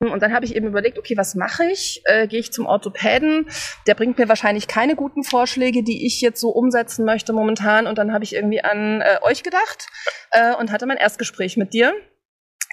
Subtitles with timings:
[0.00, 2.02] Und dann habe ich eben überlegt, okay, was mache ich?
[2.04, 3.48] Äh, Gehe ich zum Orthopäden?
[3.88, 7.88] Der bringt mir wahrscheinlich keine guten Vorschläge, die ich jetzt so umsetzen möchte momentan.
[7.88, 9.88] Und dann habe ich irgendwie an äh, euch gedacht
[10.30, 11.94] äh, und hatte mein Erstgespräch mit dir.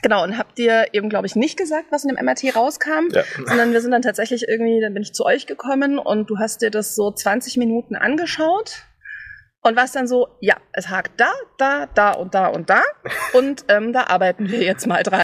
[0.04, 3.24] Genau, und habt dir eben, glaube ich, nicht gesagt, was in dem MRT rauskam, ja.
[3.44, 6.62] sondern wir sind dann tatsächlich irgendwie, dann bin ich zu euch gekommen und du hast
[6.62, 8.84] dir das so 20 Minuten angeschaut
[9.62, 12.84] und warst dann so, ja, es hakt da, da, da und da und da
[13.34, 15.24] und ähm, da arbeiten wir jetzt mal dran.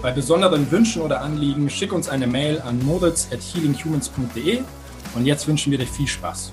[0.00, 4.60] Bei besonderen Wünschen oder Anliegen schick uns eine Mail an moritz at healinghumans.de
[5.16, 6.52] und jetzt wünschen wir dir viel Spaß.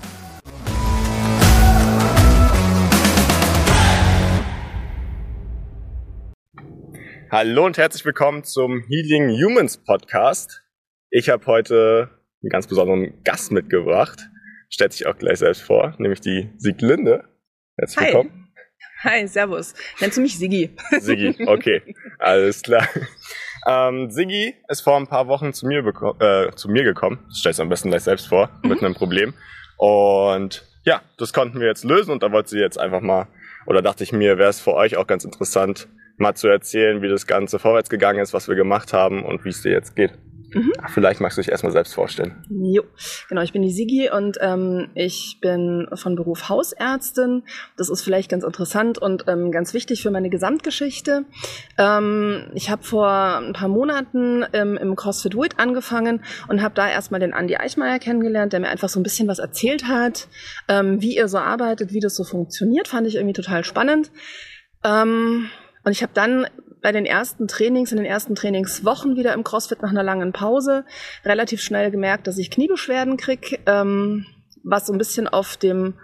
[7.30, 10.64] Hallo und herzlich willkommen zum Healing Humans Podcast.
[11.10, 12.10] Ich habe heute
[12.42, 14.28] einen ganz besonderen Gast mitgebracht.
[14.70, 17.28] Stellt sich auch gleich selbst vor, nämlich die Sieglinde.
[17.76, 18.06] Herzlich Hi.
[18.06, 18.30] willkommen.
[18.42, 18.45] Hi,
[19.26, 19.74] servus.
[20.00, 20.70] Nennst du mich Sigi?
[21.00, 21.82] Sigi, okay,
[22.18, 22.88] alles klar.
[23.66, 25.84] Ähm, Sigi ist vor ein paar Wochen zu mir,
[26.20, 27.18] äh, zu mir gekommen.
[27.28, 28.68] Das stellst du am besten gleich selbst vor, mhm.
[28.68, 29.34] mit einem Problem.
[29.76, 33.26] Und ja, das konnten wir jetzt lösen und da wollte sie jetzt einfach mal,
[33.66, 37.08] oder dachte ich mir, wäre es für euch auch ganz interessant, mal zu erzählen, wie
[37.08, 40.12] das Ganze vorwärts gegangen ist, was wir gemacht haben und wie es dir jetzt geht.
[40.56, 40.72] Mhm.
[40.88, 42.44] Vielleicht magst du dich erstmal selbst vorstellen.
[42.48, 42.82] Jo,
[43.28, 47.42] genau, ich bin die Sigi und ähm, ich bin von Beruf Hausärztin.
[47.76, 51.24] Das ist vielleicht ganz interessant und ähm, ganz wichtig für meine Gesamtgeschichte.
[51.76, 56.88] Ähm, ich habe vor ein paar Monaten ähm, im CrossFit Wit angefangen und habe da
[56.88, 60.28] erstmal den Andi Eichmeier kennengelernt, der mir einfach so ein bisschen was erzählt hat,
[60.68, 62.88] ähm, wie ihr so arbeitet, wie das so funktioniert.
[62.88, 64.10] Fand ich irgendwie total spannend.
[64.84, 65.50] Ähm,
[65.84, 66.46] und ich habe dann
[66.86, 70.84] bei den ersten Trainings, in den ersten Trainingswochen wieder im CrossFit nach einer langen Pause
[71.24, 74.24] relativ schnell gemerkt, dass ich Kniebeschwerden krieg, ähm,
[74.62, 75.94] was so ein bisschen auf dem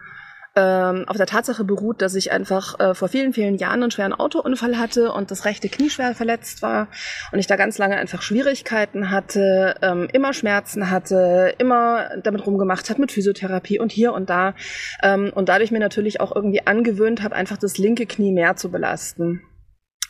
[0.56, 4.12] ähm, auf der Tatsache beruht, dass ich einfach äh, vor vielen, vielen Jahren einen schweren
[4.12, 6.88] Autounfall hatte und das rechte Knie schwer verletzt war
[7.30, 12.90] und ich da ganz lange einfach Schwierigkeiten hatte, ähm, immer Schmerzen hatte, immer damit rumgemacht
[12.90, 14.56] hat mit Physiotherapie und hier und da
[15.04, 18.68] ähm, und dadurch mir natürlich auch irgendwie angewöhnt habe, einfach das linke Knie mehr zu
[18.68, 19.42] belasten.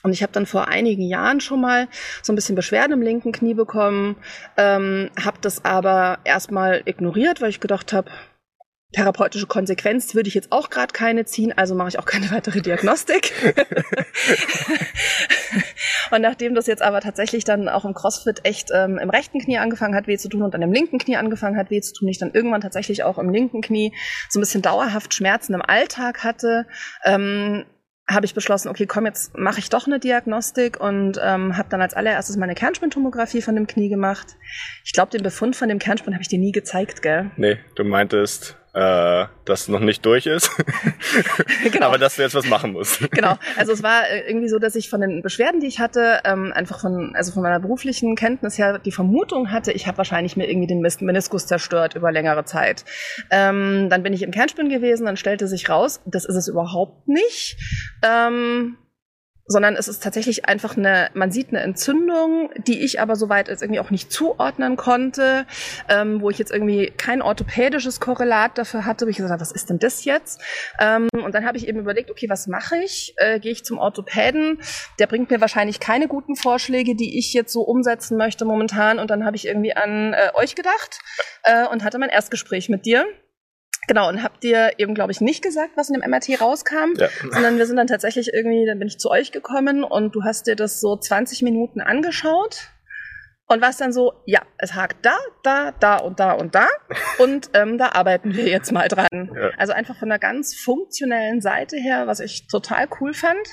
[0.03, 1.89] Und ich habe dann vor einigen Jahren schon mal
[2.23, 4.17] so ein bisschen Beschwerden im linken Knie bekommen,
[4.57, 8.11] ähm, habe das aber erstmal ignoriert, weil ich gedacht habe,
[8.93, 12.61] therapeutische Konsequenz würde ich jetzt auch gerade keine ziehen, also mache ich auch keine weitere
[12.61, 13.33] Diagnostik.
[16.11, 19.59] und nachdem das jetzt aber tatsächlich dann auch im CrossFit echt ähm, im rechten Knie
[19.59, 22.09] angefangen hat, weh zu tun und dann im linken Knie angefangen hat, weh zu tun,
[22.09, 23.95] ich dann irgendwann tatsächlich auch im linken Knie
[24.29, 26.67] so ein bisschen dauerhaft Schmerzen im Alltag hatte,
[27.05, 27.65] ähm,
[28.09, 31.81] habe ich beschlossen, okay, komm, jetzt mache ich doch eine Diagnostik und ähm, habe dann
[31.81, 34.37] als allererstes meine Kernspintomographie von dem Knie gemacht.
[34.85, 37.31] Ich glaube, den Befund von dem Kernspin habe ich dir nie gezeigt, gell?
[37.37, 40.51] Nee, du meintest, äh, das noch nicht durch ist.
[41.73, 41.87] genau.
[41.87, 43.11] Aber dass du jetzt was machen musst.
[43.11, 43.37] genau.
[43.57, 46.53] Also es war äh, irgendwie so, dass ich von den Beschwerden, die ich hatte, ähm,
[46.55, 50.49] einfach von, also von meiner beruflichen Kenntnis her die Vermutung hatte, ich habe wahrscheinlich mir
[50.49, 52.85] irgendwie den Meniskus zerstört über längere Zeit.
[53.31, 57.09] Ähm, dann bin ich im Kernspin gewesen, dann stellte sich raus, das ist es überhaupt
[57.09, 57.59] nicht.
[58.03, 58.79] Ähm,
[59.53, 63.63] sondern es ist tatsächlich einfach eine, man sieht eine Entzündung, die ich aber soweit jetzt
[63.63, 65.47] irgendwie auch nicht zuordnen konnte,
[65.89, 69.53] ähm, wo ich jetzt irgendwie kein orthopädisches Korrelat dafür hatte, wo ich gesagt habe, was
[69.53, 70.41] ist denn das jetzt?
[70.81, 73.15] Ähm, und dann habe ich eben überlegt, okay, was mache ich?
[73.19, 74.59] Äh, Gehe ich zum Orthopäden?
[74.99, 78.99] Der bringt mir wahrscheinlich keine guten Vorschläge, die ich jetzt so umsetzen möchte momentan.
[78.99, 81.01] Und dann habe ich irgendwie an äh, euch gedacht
[81.45, 83.07] äh, und hatte mein Erstgespräch mit dir.
[83.89, 87.09] Genau, und habt ihr eben, glaube ich, nicht gesagt, was in dem MRT rauskam, ja.
[87.31, 90.47] sondern wir sind dann tatsächlich irgendwie, dann bin ich zu euch gekommen und du hast
[90.47, 92.69] dir das so 20 Minuten angeschaut
[93.49, 96.69] und warst dann so, ja, es hakt da, da, da und da und da
[97.19, 99.09] und ähm, da arbeiten wir jetzt mal dran.
[99.13, 99.51] Ja.
[99.59, 103.47] Also einfach von einer ganz funktionellen Seite her, was ich total cool fand.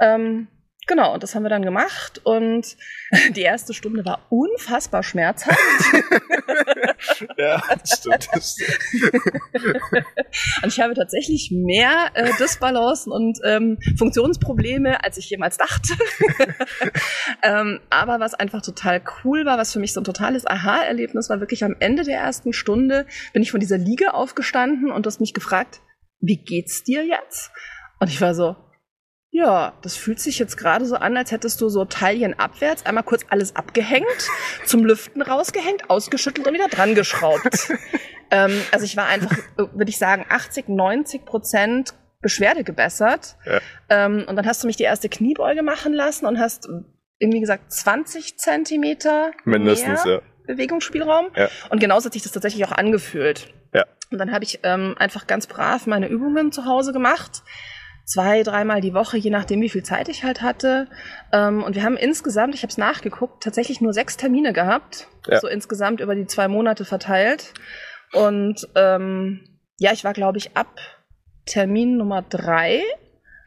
[0.00, 0.48] Ähm,
[0.88, 2.76] Genau, und das haben wir dann gemacht und
[3.36, 5.58] die erste Stunde war unfassbar schmerzhaft.
[7.38, 8.28] ja, das stimmt.
[8.32, 10.06] Das stimmt.
[10.62, 15.94] und ich habe tatsächlich mehr äh, Disbalancen und ähm, Funktionsprobleme, als ich jemals dachte.
[17.42, 21.40] ähm, aber was einfach total cool war, was für mich so ein totales Aha-Erlebnis war,
[21.40, 25.20] wirklich am Ende der ersten Stunde bin ich von dieser Liege aufgestanden und du hast
[25.20, 25.80] mich gefragt,
[26.20, 27.50] wie geht's dir jetzt?
[28.00, 28.56] Und ich war so,
[29.38, 33.04] Ja, das fühlt sich jetzt gerade so an, als hättest du so Taillen abwärts einmal
[33.04, 34.04] kurz alles abgehängt,
[34.64, 37.72] zum Lüften rausgehängt, ausgeschüttelt und wieder dran geschraubt.
[38.32, 43.36] ähm, also ich war einfach, würde ich sagen, 80, 90 Prozent Beschwerde gebessert.
[43.46, 43.60] Ja.
[43.88, 46.68] Ähm, und dann hast du mich die erste Kniebeuge machen lassen und hast
[47.20, 50.20] irgendwie gesagt 20 Zentimeter mindestens mehr ja.
[50.48, 51.28] Bewegungsspielraum.
[51.36, 51.48] Ja.
[51.70, 53.54] Und genauso hat sich das tatsächlich auch angefühlt.
[53.72, 53.84] Ja.
[54.10, 57.44] Und dann habe ich ähm, einfach ganz brav meine Übungen zu Hause gemacht
[58.08, 60.88] zwei, dreimal die Woche, je nachdem, wie viel Zeit ich halt hatte.
[61.32, 65.08] Ähm, und wir haben insgesamt, ich habe es nachgeguckt, tatsächlich nur sechs Termine gehabt.
[65.26, 65.40] Ja.
[65.40, 67.52] So insgesamt über die zwei Monate verteilt.
[68.14, 69.40] Und ähm,
[69.78, 70.80] ja, ich war, glaube ich, ab
[71.44, 72.82] Termin Nummer drei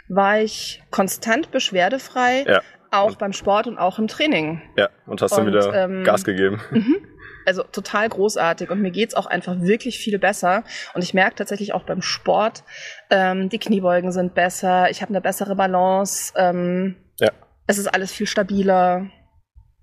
[0.08, 2.62] war ich konstant beschwerdefrei, ja.
[2.92, 4.62] auch und beim Sport und auch im Training.
[4.76, 6.62] Ja, und hast und, dann wieder ähm, Gas gegeben.
[6.70, 6.98] Mhm.
[7.46, 10.64] Also total großartig und mir geht's auch einfach wirklich viel besser.
[10.94, 12.64] Und ich merke tatsächlich auch beim Sport,
[13.10, 17.30] ähm, die Kniebeugen sind besser, ich habe eine bessere Balance, ähm, ja.
[17.68, 19.10] es ist alles viel stabiler.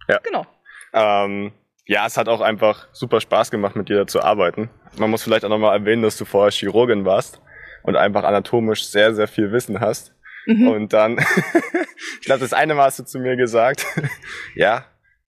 [0.09, 0.19] Ja.
[0.23, 0.47] Genau.
[0.93, 1.53] Ähm,
[1.87, 4.71] ja, es hat auch einfach super Spaß gemacht, mit dir da zu arbeiten.
[4.99, 7.41] Man muss vielleicht auch nochmal erwähnen, dass du vorher Chirurgin warst
[7.83, 10.13] und einfach anatomisch sehr, sehr viel Wissen hast.
[10.47, 10.69] Mhm.
[10.69, 11.19] Und dann,
[12.21, 13.87] ich glaube, das eine Mal hast du zu mir gesagt,
[14.55, 14.85] ja,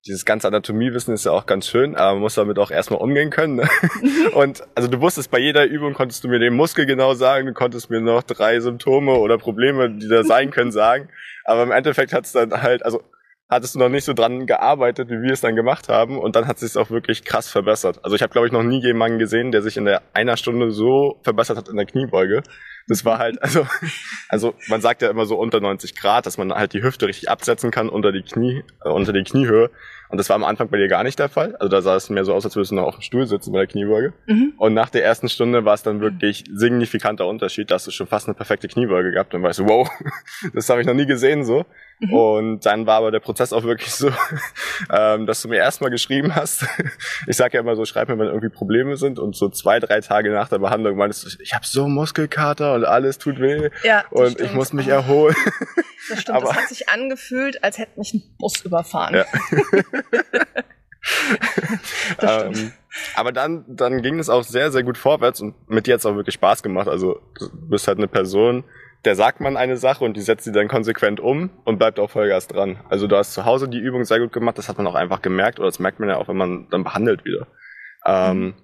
[0.07, 3.29] dieses ganze Anatomiewissen ist ja auch ganz schön, aber man muss damit auch erstmal umgehen
[3.29, 3.55] können.
[3.57, 3.69] Ne?
[4.33, 7.53] Und also du wusstest, bei jeder Übung konntest du mir den Muskel genau sagen, du
[7.53, 11.09] konntest mir noch drei Symptome oder Probleme, die da sein können, sagen.
[11.45, 13.03] Aber im Endeffekt hat es dann halt, also
[13.51, 16.17] hattest du noch nicht so dran gearbeitet, wie wir es dann gemacht haben.
[16.17, 17.99] Und dann hat es sich auch wirklich krass verbessert.
[18.03, 20.71] Also ich habe, glaube ich, noch nie jemanden gesehen, der sich in der einer Stunde
[20.71, 22.41] so verbessert hat in der Kniebeuge.
[22.91, 23.65] Das war halt, also,
[24.27, 27.29] also man sagt ja immer so unter 90 Grad, dass man halt die Hüfte richtig
[27.29, 29.69] absetzen kann unter die Knie, äh, unter die Kniehöhe.
[30.11, 31.55] Und das war am Anfang bei dir gar nicht der Fall.
[31.55, 33.53] Also da sah es mir so aus, als würdest du noch auf dem Stuhl sitzen
[33.53, 34.11] bei der Kniebeuge.
[34.25, 34.53] Mhm.
[34.57, 38.27] Und nach der ersten Stunde war es dann wirklich signifikanter Unterschied, dass du schon fast
[38.27, 39.89] eine perfekte Kniebeuge gehabt und weißt du, wow,
[40.53, 41.65] das habe ich noch nie gesehen so.
[42.01, 42.13] Mhm.
[42.13, 44.09] Und dann war aber der Prozess auch wirklich so,
[44.91, 46.65] ähm, dass du mir erstmal geschrieben hast.
[47.27, 49.17] ich sage ja immer so, schreib mir, wenn irgendwie Probleme sind.
[49.17, 52.87] Und so zwei, drei Tage nach der Behandlung meinst du, ich habe so Muskelkater und
[52.87, 53.69] alles tut weh.
[53.83, 54.49] Ja, und stimmt.
[54.49, 55.35] ich muss mich erholen.
[56.09, 59.15] Das stimmt, aber, das hat sich angefühlt, als hätte mich ein Bus überfahren.
[59.15, 59.25] Ja.
[62.43, 62.73] ähm,
[63.15, 66.05] aber dann, dann ging es auch sehr, sehr gut vorwärts und mit dir hat es
[66.05, 66.87] auch wirklich Spaß gemacht.
[66.87, 68.65] Also du bist halt eine Person,
[69.05, 72.09] der sagt man eine Sache und die setzt sie dann konsequent um und bleibt auch
[72.09, 72.79] Vollgas dran.
[72.89, 75.21] Also du hast zu Hause die Übung sehr gut gemacht, das hat man auch einfach
[75.21, 77.47] gemerkt oder das merkt man ja auch, wenn man dann behandelt wieder.
[78.05, 78.63] Ähm, und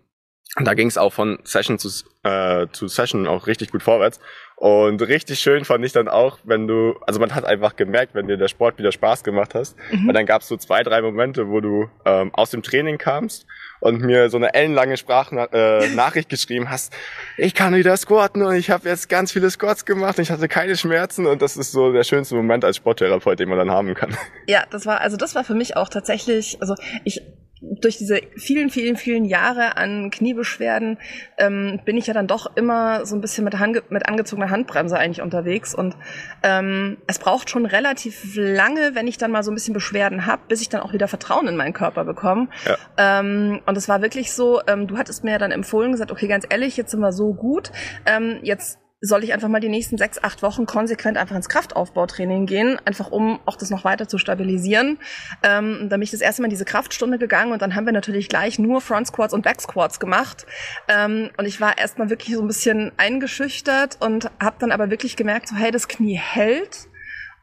[0.56, 1.90] da ging es auch von Session zu,
[2.24, 4.20] äh, zu Session auch richtig gut vorwärts.
[4.56, 8.28] Und richtig schön fand ich dann auch, wenn du, also man hat einfach gemerkt, wenn
[8.28, 10.08] dir der Sport wieder Spaß gemacht hast, mhm.
[10.08, 13.46] weil dann gab es so zwei, drei Momente, wo du ähm, aus dem Training kamst
[13.82, 16.92] und mir so eine ellenlange Sprachnachricht äh, geschrieben hast,
[17.38, 20.48] ich kann wieder squatten und ich habe jetzt ganz viele Squats gemacht und ich hatte
[20.48, 23.94] keine Schmerzen und das ist so der schönste Moment als Sporttherapeut, den man dann haben
[23.94, 24.18] kann.
[24.48, 26.74] Ja, das war, also das war für mich auch tatsächlich, also
[27.04, 27.22] ich
[27.62, 30.98] durch diese vielen, vielen, vielen Jahre an Kniebeschwerden
[31.38, 34.98] ähm, bin ich ja dann doch immer so ein bisschen mit, Hand, mit angezogener Handbremse
[34.98, 35.74] eigentlich unterwegs.
[35.74, 35.96] Und
[36.44, 40.44] ähm, es braucht schon relativ lange, wenn ich dann mal so ein bisschen Beschwerden habe,
[40.48, 42.50] bis ich dann auch wieder Vertrauen in meinen Körper bekomme.
[42.66, 43.20] Ja.
[43.20, 46.28] Ähm, und es war wirklich so, ähm, du hattest mir ja dann empfohlen, gesagt, okay,
[46.28, 47.72] ganz ehrlich, jetzt sind wir so gut,
[48.06, 52.48] ähm, jetzt soll ich einfach mal die nächsten sechs, acht Wochen konsequent einfach ins Kraftaufbautraining
[52.48, 54.98] gehen, einfach um auch das noch weiter zu stabilisieren.
[55.44, 57.94] Ähm, dann bin ich das erste Mal in diese Kraftstunde gegangen und dann haben wir
[57.94, 60.48] natürlich gleich nur Front Squats und Back Squats gemacht.
[60.88, 65.16] Ähm, und ich war erstmal wirklich so ein bisschen eingeschüchtert und habe dann aber wirklich
[65.16, 66.88] gemerkt, so hey, das Knie hält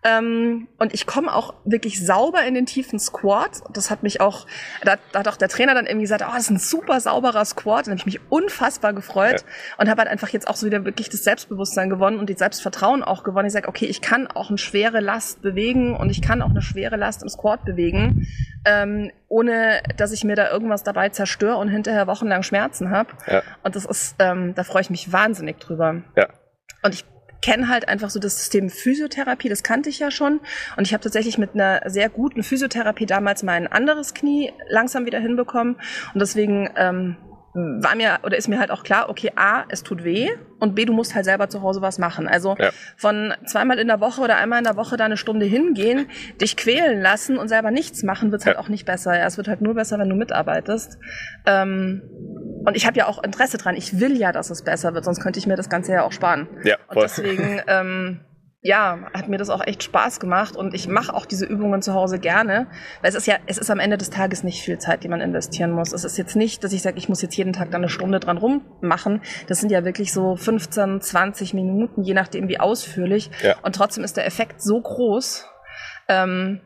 [0.04, 3.62] ähm, und ich komme auch wirklich sauber in den tiefen Squat.
[3.72, 4.46] Das hat mich auch,
[4.82, 7.44] da, da hat auch der Trainer dann irgendwie gesagt, oh, das ist ein super sauberer
[7.46, 7.86] Squat.
[7.86, 9.74] Und habe ich mich unfassbar gefreut ja.
[9.78, 13.02] und habe halt einfach jetzt auch so wieder wirklich das Selbstbewusstsein gewonnen und die Selbstvertrauen
[13.02, 13.46] auch gewonnen.
[13.46, 16.60] Ich sage, okay, ich kann auch eine schwere Last bewegen und ich kann auch eine
[16.60, 18.28] schwere Last im Squat bewegen,
[18.66, 23.08] ähm, ohne dass ich mir da irgendwas dabei zerstöre und hinterher wochenlang Schmerzen habe.
[23.26, 23.42] Ja.
[23.62, 26.02] Und das ist, ähm, da freue ich mich wahnsinnig drüber.
[26.14, 26.28] Ja.
[26.82, 27.06] Und ich
[27.44, 30.40] kenne halt einfach so das System Physiotherapie, das kannte ich ja schon.
[30.78, 35.18] Und ich habe tatsächlich mit einer sehr guten Physiotherapie damals mein anderes Knie langsam wieder
[35.18, 35.74] hinbekommen.
[36.14, 37.16] Und deswegen ähm,
[37.52, 40.86] war mir oder ist mir halt auch klar, okay, A, es tut weh und B,
[40.86, 42.26] du musst halt selber zu Hause was machen.
[42.28, 42.70] Also ja.
[42.96, 46.06] von zweimal in der Woche oder einmal in der Woche da eine Stunde hingehen,
[46.40, 48.52] dich quälen lassen und selber nichts machen, wird's ja.
[48.52, 49.18] halt auch nicht besser.
[49.18, 50.98] Ja, es wird halt nur besser, wenn du mitarbeitest.
[51.44, 52.00] Ähm,
[52.64, 53.76] und ich habe ja auch Interesse dran.
[53.76, 56.12] Ich will ja, dass es besser wird, sonst könnte ich mir das Ganze ja auch
[56.12, 56.48] sparen.
[56.64, 56.96] Ja, voll.
[56.96, 58.20] Und deswegen ähm,
[58.66, 61.92] ja, hat mir das auch echt Spaß gemacht und ich mache auch diese Übungen zu
[61.92, 62.66] Hause gerne,
[63.02, 65.20] weil es ist ja, es ist am Ende des Tages nicht viel Zeit, die man
[65.20, 65.92] investieren muss.
[65.92, 68.20] Es ist jetzt nicht, dass ich sage, ich muss jetzt jeden Tag dann eine Stunde
[68.20, 69.20] dran rummachen.
[69.48, 73.30] Das sind ja wirklich so 15, 20 Minuten, je nachdem wie ausführlich.
[73.42, 73.56] Ja.
[73.60, 75.46] Und trotzdem ist der Effekt so groß.
[76.08, 76.62] Ähm,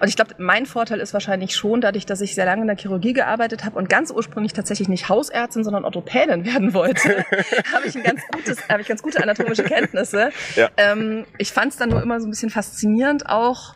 [0.00, 2.76] und ich glaube, mein Vorteil ist wahrscheinlich schon, dadurch, dass ich sehr lange in der
[2.76, 7.24] Chirurgie gearbeitet habe und ganz ursprünglich tatsächlich nicht Hausärztin, sondern Orthopädin werden wollte,
[7.72, 10.30] habe ich ein ganz gutes, habe ich ganz gute anatomische Kenntnisse.
[10.54, 10.68] Ja.
[10.76, 13.74] Ähm, ich fand es dann nur immer so ein bisschen faszinierend auch,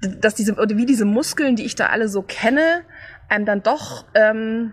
[0.00, 2.84] dass diese, oder wie diese Muskeln, die ich da alle so kenne,
[3.28, 4.72] einem dann doch ähm,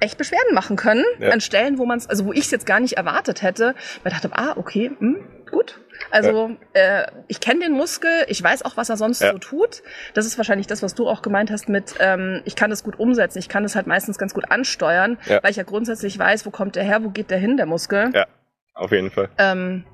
[0.00, 1.30] echt Beschwerden machen können ja.
[1.30, 3.74] an Stellen, wo man es, also wo ich es jetzt gar nicht erwartet hätte.
[4.04, 5.16] Man dachte, ah, okay, hm,
[5.52, 5.78] gut,
[6.10, 9.32] also äh, ich kenne den Muskel, ich weiß auch, was er sonst ja.
[9.32, 9.82] so tut.
[10.14, 12.98] Das ist wahrscheinlich das, was du auch gemeint hast mit, ähm, ich kann das gut
[12.98, 15.42] umsetzen, ich kann das halt meistens ganz gut ansteuern, ja.
[15.42, 18.10] weil ich ja grundsätzlich weiß, wo kommt der her, wo geht der hin, der Muskel.
[18.14, 18.26] Ja,
[18.74, 19.28] auf jeden Fall.
[19.38, 19.84] Ähm,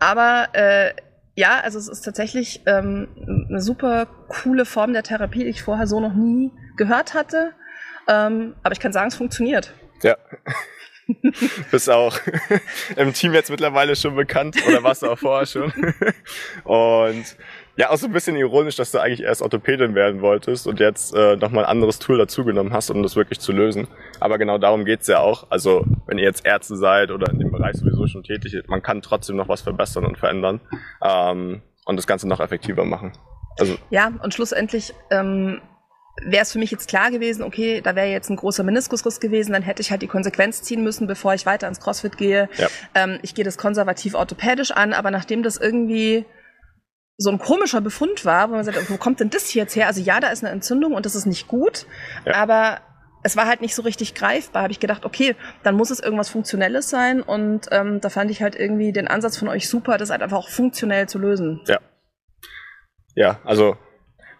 [0.00, 0.92] aber äh,
[1.36, 3.08] ja, also es ist tatsächlich ähm,
[3.48, 7.52] eine super coole Form der Therapie, die ich vorher so noch nie gehört hatte.
[8.06, 9.72] Ähm, aber ich kann sagen, es funktioniert.
[10.02, 10.16] Ja.
[11.70, 12.18] Bist auch
[12.96, 15.72] im Team jetzt mittlerweile schon bekannt oder warst du auch vorher schon.
[16.64, 17.36] Und
[17.76, 21.12] ja, auch so ein bisschen ironisch, dass du eigentlich erst Orthopädin werden wolltest und jetzt
[21.12, 23.88] äh, nochmal ein anderes Tool dazugenommen hast, um das wirklich zu lösen.
[24.20, 25.50] Aber genau darum geht's ja auch.
[25.50, 29.02] Also wenn ihr jetzt Ärzte seid oder in dem Bereich sowieso schon tätig, man kann
[29.02, 30.60] trotzdem noch was verbessern und verändern
[31.02, 33.12] ähm, und das Ganze noch effektiver machen.
[33.58, 35.60] Also, ja, und schlussendlich ähm,
[36.22, 39.52] wäre es für mich jetzt klar gewesen, okay, da wäre jetzt ein großer Meniskusriss gewesen,
[39.52, 42.48] dann hätte ich halt die Konsequenz ziehen müssen, bevor ich weiter ins CrossFit gehe.
[42.56, 42.68] Ja.
[42.94, 46.24] Ähm, ich gehe das konservativ orthopädisch an, aber nachdem das irgendwie
[47.16, 49.86] so ein komischer Befund war, wo man sagt, wo kommt denn das jetzt her?
[49.86, 51.86] Also ja, da ist eine Entzündung und das ist nicht gut,
[52.24, 52.34] ja.
[52.34, 52.80] aber
[53.22, 54.62] es war halt nicht so richtig greifbar.
[54.62, 58.42] Habe ich gedacht, okay, dann muss es irgendwas Funktionelles sein und ähm, da fand ich
[58.42, 61.60] halt irgendwie den Ansatz von euch super, das halt einfach auch funktionell zu lösen.
[61.66, 61.80] Ja.
[63.16, 63.76] Ja, also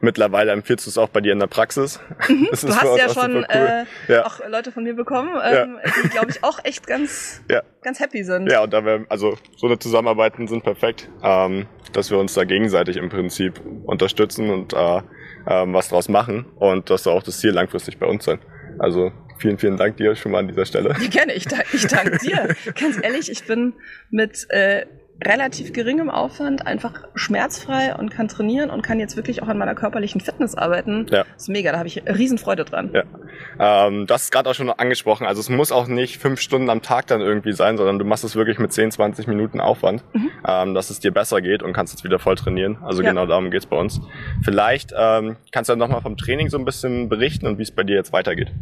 [0.01, 2.01] Mittlerweile empfiehlst du es auch bei dir in der Praxis.
[2.29, 3.47] Mhm, du hast ja schon cool.
[3.49, 4.27] äh, ja.
[4.27, 5.93] auch Leute von mir bekommen, ähm, ja.
[6.03, 7.63] die, glaube ich, auch echt ganz, ja.
[7.83, 8.51] ganz happy sind.
[8.51, 12.45] Ja, und da wir, also so eine Zusammenarbeiten sind perfekt, ähm, dass wir uns da
[12.45, 15.01] gegenseitig im Prinzip unterstützen und äh,
[15.47, 16.47] ähm, was draus machen.
[16.57, 18.39] Und das soll auch das Ziel langfristig bei uns sein.
[18.79, 20.95] Also vielen, vielen Dank dir schon mal an dieser Stelle.
[21.01, 22.55] Ja, gerne, ich, ich danke dir.
[22.79, 23.75] Ganz ehrlich, ich bin
[24.11, 24.87] mit äh,
[25.23, 29.75] relativ geringem Aufwand einfach schmerzfrei und kann trainieren und kann jetzt wirklich auch an meiner
[29.75, 31.07] körperlichen Fitness arbeiten.
[31.11, 31.25] Ja.
[31.25, 32.91] Das ist mega, da habe ich Riesenfreude dran.
[32.93, 33.87] Ja.
[33.87, 35.27] Ähm, das ist gerade auch schon angesprochen.
[35.27, 38.25] Also es muss auch nicht fünf Stunden am Tag dann irgendwie sein, sondern du machst
[38.25, 40.31] es wirklich mit 10, 20 Minuten Aufwand, mhm.
[40.47, 42.79] ähm, dass es dir besser geht und kannst jetzt wieder voll trainieren.
[42.83, 43.11] Also ja.
[43.11, 44.01] genau darum geht's bei uns.
[44.43, 47.71] Vielleicht ähm, kannst du dann nochmal vom Training so ein bisschen berichten und wie es
[47.71, 48.53] bei dir jetzt weitergeht.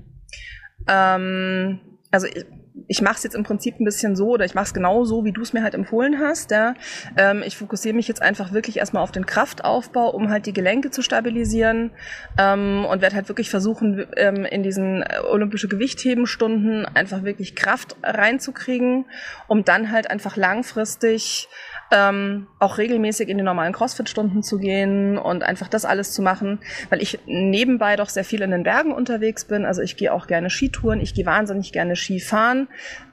[0.87, 1.81] Ähm,
[2.11, 2.45] also ich,
[2.89, 5.25] ich mache es jetzt im Prinzip ein bisschen so oder ich mache es genau so,
[5.25, 6.51] wie du es mir halt empfohlen hast.
[6.51, 6.75] Ja.
[7.17, 10.91] Ähm, ich fokussiere mich jetzt einfach wirklich erstmal auf den Kraftaufbau, um halt die Gelenke
[10.91, 11.91] zu stabilisieren
[12.39, 17.97] ähm, und werde halt wirklich versuchen, ähm, in diesen äh, olympische Gewichthebenstunden einfach wirklich Kraft
[18.03, 19.05] reinzukriegen,
[19.49, 21.49] um dann halt einfach langfristig
[21.93, 26.59] ähm, auch regelmäßig in die normalen Crossfit-Stunden zu gehen und einfach das alles zu machen,
[26.89, 29.67] weil ich nebenbei doch sehr viel in den Bergen unterwegs bin.
[29.67, 32.62] Also ich gehe auch gerne Skitouren, ich gehe wahnsinnig gerne Skifahren,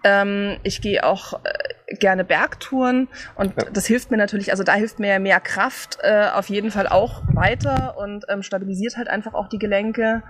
[0.03, 3.69] ähm, ich gehe auch äh, gerne Bergtouren und ja.
[3.71, 7.21] das hilft mir natürlich, also da hilft mir mehr Kraft äh, auf jeden Fall auch
[7.33, 10.23] weiter und ähm, stabilisiert halt einfach auch die Gelenke.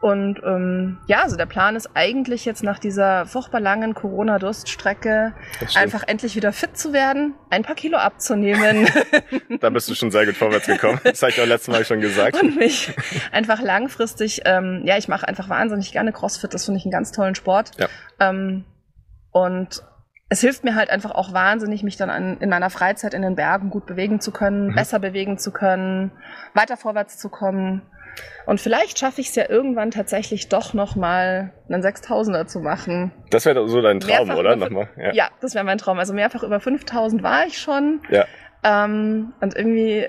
[0.00, 5.32] Und ähm, ja, also der Plan ist eigentlich jetzt nach dieser furchtbar langen Corona-Durststrecke
[5.74, 8.86] einfach endlich wieder fit zu werden, ein paar Kilo abzunehmen.
[9.60, 11.00] da bist du schon sehr gut vorwärts gekommen.
[11.02, 12.40] Das habe ich auch letztes Mal schon gesagt.
[12.42, 12.92] Und mich
[13.32, 16.52] einfach langfristig, ähm, ja, ich mache einfach wahnsinnig gerne CrossFit.
[16.52, 17.70] Das finde ich einen ganz tollen Sport.
[17.78, 17.88] Ja.
[18.20, 18.64] Ähm,
[19.30, 19.82] und
[20.28, 23.36] es hilft mir halt einfach auch wahnsinnig, mich dann an, in meiner Freizeit in den
[23.36, 24.74] Bergen gut bewegen zu können, mhm.
[24.74, 26.10] besser bewegen zu können,
[26.54, 27.82] weiter vorwärts zu kommen.
[28.46, 33.12] Und vielleicht schaffe ich es ja irgendwann tatsächlich doch nochmal einen 6000er zu machen.
[33.30, 34.56] Das wäre so dein Traum, mehrfach oder?
[34.56, 35.12] Nochmal, ja.
[35.12, 35.98] ja, das wäre mein Traum.
[35.98, 38.00] Also mehrfach über 5000 war ich schon.
[38.08, 38.24] Ja.
[38.64, 40.08] Ähm, und irgendwie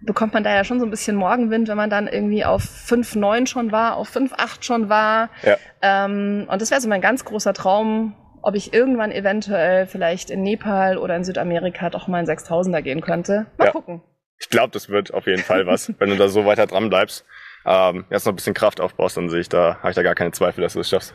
[0.00, 3.46] bekommt man da ja schon so ein bisschen Morgenwind, wenn man dann irgendwie auf 5,9
[3.46, 5.30] schon war, auf 5,8 schon war.
[5.42, 5.56] Ja.
[5.80, 8.14] Ähm, und das wäre so mein ganz großer Traum,
[8.46, 13.00] ob ich irgendwann eventuell vielleicht in Nepal oder in Südamerika doch mal in 6000er gehen
[13.00, 13.46] könnte.
[13.58, 13.70] Mal ja.
[13.72, 14.02] gucken.
[14.38, 17.26] Ich glaube, das wird auf jeden Fall was, wenn du da so weiter dran bleibst.
[17.64, 20.14] Ähm, jetzt noch ein bisschen Kraft aufbaust, dann sehe ich da, habe ich da gar
[20.14, 21.12] keine Zweifel, dass du es schaffst.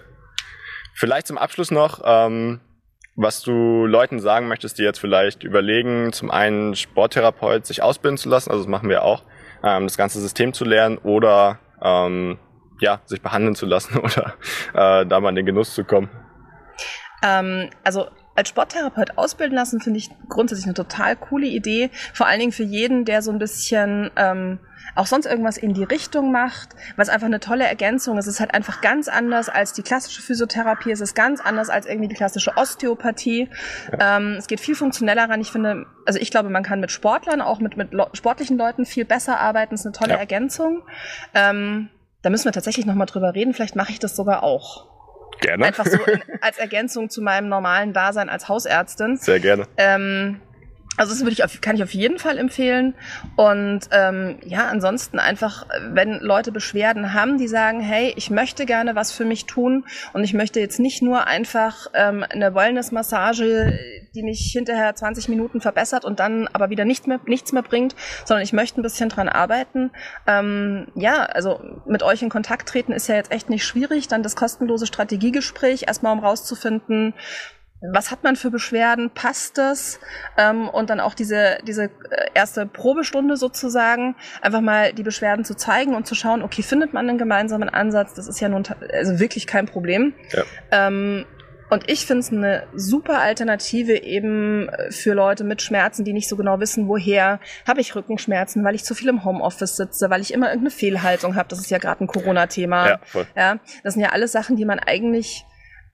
[0.94, 2.60] Vielleicht zum Abschluss noch, ähm,
[3.16, 8.28] was du Leuten sagen möchtest, die jetzt vielleicht überlegen, zum einen Sporttherapeut sich ausbilden zu
[8.28, 9.24] lassen, also das machen wir auch,
[9.64, 12.40] ähm, das ganze System zu lernen oder ähm,
[12.82, 14.34] ja, sich behandeln zu lassen oder
[14.74, 16.10] äh, da mal in den Genuss zu kommen.
[17.22, 21.90] Ähm, also als Sporttherapeut ausbilden lassen, finde ich grundsätzlich eine total coole Idee.
[22.14, 24.60] Vor allen Dingen für jeden, der so ein bisschen ähm,
[24.96, 28.28] auch sonst irgendwas in die Richtung macht, was einfach eine tolle Ergänzung ist.
[28.28, 30.92] Es ist halt einfach ganz anders als die klassische Physiotherapie.
[30.92, 33.50] Es ist ganz anders als irgendwie die klassische Osteopathie.
[33.92, 34.18] Ja.
[34.18, 35.42] Ähm, es geht viel funktioneller ran.
[35.42, 39.06] Ich finde, also ich glaube, man kann mit Sportlern, auch mit, mit sportlichen Leuten viel
[39.06, 39.76] besser arbeiten.
[39.76, 40.20] Es ist eine tolle ja.
[40.20, 40.84] Ergänzung.
[41.34, 41.90] Ähm,
[42.22, 43.54] da müssen wir tatsächlich nochmal drüber reden.
[43.54, 44.91] Vielleicht mache ich das sogar auch.
[45.42, 45.66] Gerne.
[45.66, 49.18] Einfach so in, als Ergänzung zu meinem normalen Dasein als Hausärztin.
[49.18, 49.68] Sehr gerne.
[49.76, 50.40] Ähm,
[50.98, 52.96] also das würde ich auf, kann ich auf jeden Fall empfehlen.
[53.36, 58.94] Und ähm, ja, ansonsten einfach, wenn Leute Beschwerden haben, die sagen, hey, ich möchte gerne
[58.94, 63.80] was für mich tun und ich möchte jetzt nicht nur einfach ähm, eine Wellness-Massage,
[64.14, 67.96] die mich hinterher 20 Minuten verbessert und dann aber wieder nicht mehr, nichts mehr bringt,
[68.26, 69.92] sondern ich möchte ein bisschen dran arbeiten.
[70.28, 74.10] Ähm, ja, also mit euch in Kontakt treten ist ja jetzt echt nicht schwierig.
[74.10, 77.14] Dann das kostenlose Strategiegespräch, erstmal um rauszufinden,
[77.82, 80.00] was hat man für Beschwerden, passt das?
[80.38, 81.90] Ähm, und dann auch diese, diese äh,
[82.34, 87.10] erste Probestunde sozusagen, einfach mal die Beschwerden zu zeigen und zu schauen, okay, findet man
[87.10, 88.14] einen gemeinsamen Ansatz?
[88.14, 90.14] Das ist ja nun also wirklich kein Problem.
[90.32, 90.44] Ja.
[90.72, 91.26] Ähm,
[91.72, 96.36] und ich finde es eine super Alternative eben für Leute mit Schmerzen, die nicht so
[96.36, 100.34] genau wissen, woher habe ich Rückenschmerzen, weil ich zu viel im Homeoffice sitze, weil ich
[100.34, 101.48] immer irgendeine Fehlhaltung habe.
[101.48, 102.90] Das ist ja gerade ein Corona-Thema.
[102.90, 103.26] Ja, voll.
[103.38, 105.46] ja, das sind ja alles Sachen, die man eigentlich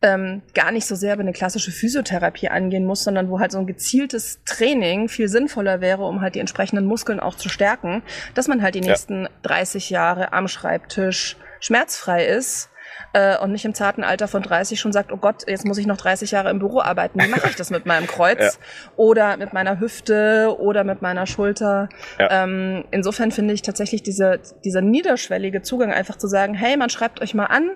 [0.02, 3.58] ähm, gar nicht so sehr über eine klassische Physiotherapie angehen muss, sondern wo halt so
[3.58, 8.04] ein gezieltes Training viel sinnvoller wäre, um halt die entsprechenden Muskeln auch zu stärken,
[8.36, 9.30] dass man halt die nächsten ja.
[9.44, 12.70] 30 Jahre am Schreibtisch schmerzfrei ist
[13.14, 15.88] äh, und nicht im zarten Alter von 30 schon sagt, oh Gott, jetzt muss ich
[15.88, 17.20] noch 30 Jahre im Büro arbeiten.
[17.20, 18.92] Wie mache ich das mit meinem Kreuz ja.
[18.96, 21.90] oder mit meiner Hüfte oder mit meiner Schulter?
[22.20, 22.44] Ja.
[22.44, 27.22] Ähm, insofern finde ich tatsächlich diese, dieser niederschwellige Zugang einfach zu sagen, hey, man schreibt
[27.22, 27.72] euch mal an,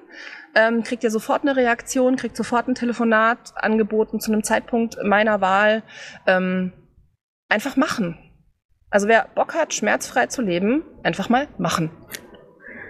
[0.56, 5.42] ähm, kriegt ihr sofort eine Reaktion, kriegt sofort ein Telefonat angeboten zu einem Zeitpunkt meiner
[5.42, 5.84] Wahl.
[6.28, 6.74] Ähm,
[7.50, 8.18] einfach machen.
[8.90, 11.92] Also wer Bock hat, schmerzfrei zu leben, einfach mal machen.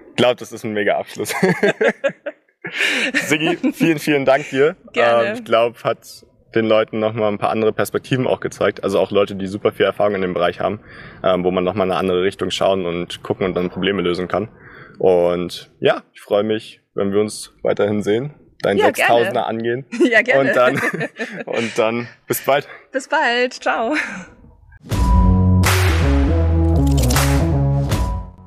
[0.09, 1.33] Ich glaube, das ist ein mega Abschluss.
[3.13, 4.75] Sigi, vielen, vielen Dank dir.
[4.93, 5.29] Gerne.
[5.29, 6.25] Ähm, ich glaube, hat
[6.55, 8.83] den Leuten nochmal ein paar andere Perspektiven auch gezeigt.
[8.83, 10.79] Also auch Leute, die super viel Erfahrung in dem Bereich haben,
[11.23, 14.27] ähm, wo man nochmal in eine andere Richtung schauen und gucken und dann Probleme lösen
[14.27, 14.49] kann.
[14.99, 19.45] Und ja, ich freue mich, wenn wir uns weiterhin sehen, dein ja, 6000er gerne.
[19.45, 19.85] angehen.
[20.11, 20.49] Ja, gerne.
[20.49, 20.75] Und dann,
[21.45, 22.67] und dann bis bald.
[22.91, 23.53] Bis bald.
[23.53, 23.95] Ciao.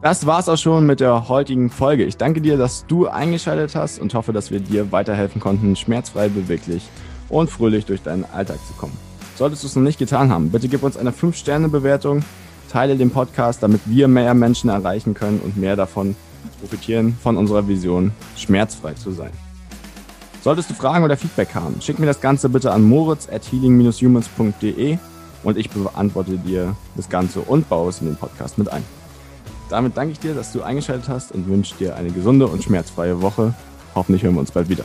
[0.03, 2.05] Das war's auch schon mit der heutigen Folge.
[2.05, 6.29] Ich danke dir, dass du eingeschaltet hast und hoffe, dass wir dir weiterhelfen konnten, schmerzfrei,
[6.29, 6.87] beweglich
[7.31, 8.97] und fröhlich durch deinen Alltag zu kommen.
[9.37, 12.23] Solltest du es noch nicht getan haben, bitte gib uns eine 5-Sterne-Bewertung,
[12.71, 16.15] teile den Podcast, damit wir mehr Menschen erreichen können und mehr davon
[16.61, 19.31] profitieren von unserer Vision, schmerzfrei zu sein.
[20.43, 24.99] Solltest du Fragen oder Feedback haben, schick mir das Ganze bitte an moritz at healing-humans.de
[25.43, 28.85] und ich beantworte dir das Ganze und baue es in den Podcast mit ein.
[29.71, 33.23] Damit danke ich dir, dass du eingeschaltet hast und wünsche dir eine gesunde und schmerzfreie
[33.23, 33.55] Woche.
[33.95, 34.85] Hoffentlich hören wir uns bald wieder.